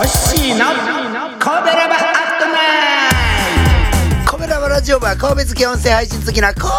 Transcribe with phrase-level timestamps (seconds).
[0.00, 0.76] Hoşsinap,
[1.38, 2.09] kabere bak.
[4.80, 6.70] ラジオ部は神戸付き音声配信好きな神戸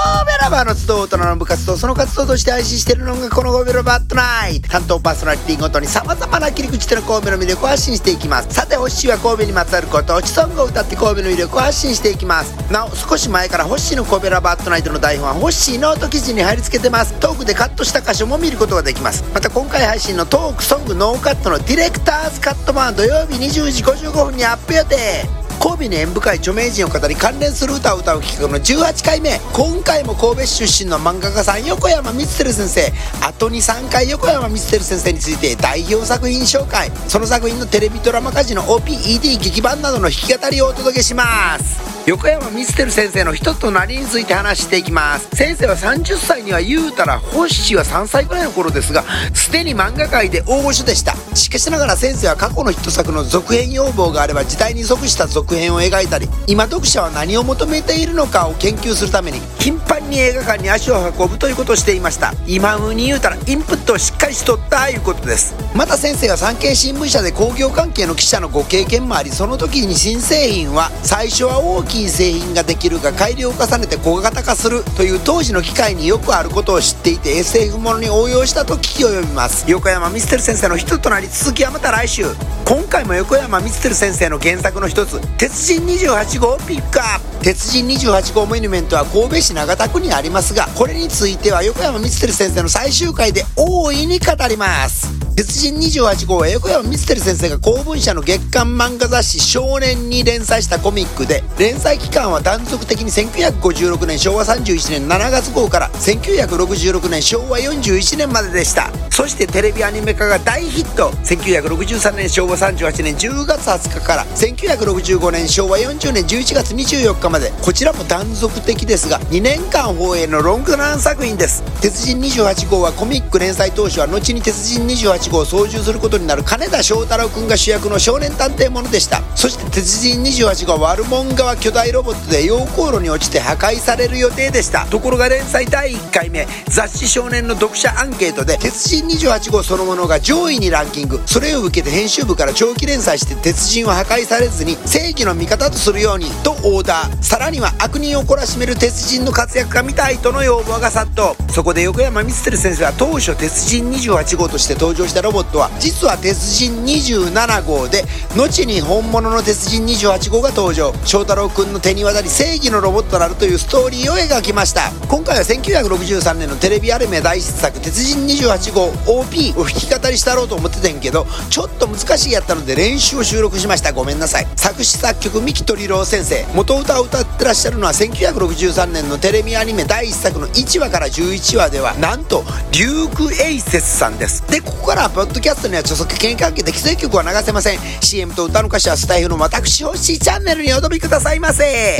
[0.41, 4.70] ラバーの集う大人の部活とその活動として配信しているのがこの神戸ラバットナイト。
[4.70, 8.52] 担当パーソナリティごとに様々な切り口での神戸の魅力を発信していきます。
[8.55, 12.72] さてホッシーは神戸にまつわること落ちソングを歌って神戸の魅力を発信していきます。
[12.72, 17.13] なお少し前からホッシーの神戸ラバットナイトの台本はホッシーノート記事に貼り付けてます。
[17.20, 19.23] トークでカットした箇所も見ることができます。
[19.31, 25.41] また今回配信のトークソングノーカットのディレクターズカット版は土曜日20時55分にアップ予定。
[25.62, 29.40] 神戸に縁深い著名人を語り関連する歌を歌う企画の18回目。
[29.54, 32.92] 今回も神戸市出身の漫画家さん横山光輝先生。
[33.24, 36.90] あと23回横山光輝先生について代表作品紹介。
[37.08, 41.91] その作品のテレビドラマ家事の OPED 劇版などの弾き語りをお届けします。
[42.08, 45.30] 横山光輝先生の人となりについて話していきます。
[45.36, 49.03] 先生は30歳には言うたらホッシーは3歳くらいの頃ですが
[49.36, 51.14] すでに漫画界で大御所でした。
[51.36, 62.34] しかしながら先生は過去のヒット作の続編要望があれば時代に即した続編を描いたり今読者は何を求めているのかを研究するために頻繁に映画館に足を運ぶということをしていました。
[62.47, 65.53] 今風に言うたらインプットをしっかりしとったいうことです。
[65.75, 79.70] また先生は産経新聞社で工業関係の記者のご経験もありその時に新製品は最初は大ききい製品ができるが改良を重ねて小型化するという当時の機械によくあることを知っていて SF ものに応用したと聞き及びます。
[79.70, 82.23] 横山光輝先生の人となり続きはまた来週。
[82.66, 87.44] 今回も横山光輝先生の原作の一つ「鉄人28号」をピックアップ。
[87.44, 95.31] 鉄人28号モニュメントは神戸市長田区にありますがこれについては横山光輝先生の最終回で大いに語ります。
[95.42, 108.92] 鉄人28号は横山光輝先生が公文社の月刊漫画雑誌少年に連載したコミックで連載期間は断続的に1956年昭和31年7月号から1966年昭和41年まででした。
[109.09, 111.09] そしてテレビアニメ化が大ヒット。
[111.25, 117.52] 1963年昭和38年10月20日から1965年昭和40年11月24日まで。
[117.63, 121.63] こちらも断続的ですが2年間放映のロングラン作品です。
[121.81, 129.22] 鉄人28号はコミック連載当初は後に鉄人28号を操縦することになる金田翔太郎くんが主役の少年探偵ものでした。
[129.36, 134.86] そして鉄人28号悪者側巨大ロボットで溶鉱炉に落ちて破壊される予定でした。
[134.86, 141.22] ところが連載第1回目雑誌少年の読者アンケートで鉄人28号そのものが上位にランキング。
[141.25, 147.24] それを受けて編集部から長期連載して鉄人は破壊されずに正義の味方とするようにとオーダー。
[147.24, 151.36] さらには悪人を懲らしめる鉄人の活躍が見たいとの要望が殺到。
[151.52, 158.05] そこで横山光輝先生は当初鉄人28号として登場したロボットは実は鉄人27号で
[158.35, 160.94] 後に本物の鉄人28号が登場。
[161.05, 164.91] 翔太郎くんの手に渡り正義のロボットなるというストーリーを描きました。
[165.09, 173.91] 今回は1963年のテレビアニメ大ヒット作「鉄人28号 OP」を弾き語りしたろうと思ってたんけどちょっと難しいやったので練習を収録しました。
[173.91, 174.47] ごめんなさい。
[174.55, 176.45] 作詞作曲三木鳥郎先生。
[176.53, 184.43] 元歌を歌ってらっしゃるのは1963年のテレビアニメ第1作の1話から11話ではなんとデューク・エイセスさんです。
[184.49, 187.79] でここかららポッドキャストには著作権関係で規制曲は流せません。
[188.01, 191.97] CM と歌の歌詞はスタイフの私星チャンネルにお飛びくださいませ。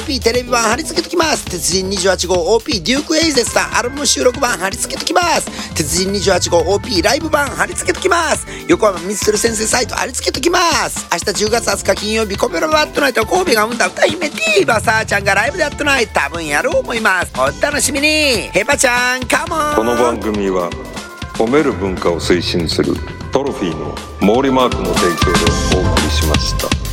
[0.00, 1.44] OP テレビ版貼り付けときます。
[1.44, 5.74] 鉄人28号 OP デュークエイゼスさんアルバム収録版貼り付けときます。
[5.74, 8.46] 鉄人28号 OP ライブ版貼り付けときます。
[8.66, 10.58] 横浜ミステル先生サイト貼り付けときま
[10.88, 11.06] す。
[11.12, 16.08] 明日10月20日金曜日コペロバットナイト神戸が生んだ歌姫ティーバサーちゃんがライブでやってない。
[16.08, 17.32] 多分やろう思います。
[17.36, 18.08] お楽しみに。
[18.52, 19.76] ヘパちゃんカモン。
[19.76, 20.70] この番組は
[21.34, 22.94] 褒める文化を推進する
[23.32, 26.89] トロフィーの毛利マークの提供でお送りしました。